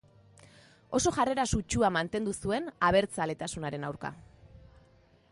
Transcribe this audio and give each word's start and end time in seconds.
Oso 0.99 1.11
jarrera 1.17 1.43
sutsua 1.57 1.91
mantendu 1.97 2.33
zuen 2.45 2.65
abertzaletasunaren 2.87 3.85
aurka. 3.91 4.11